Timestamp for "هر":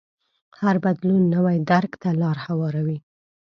0.59-0.75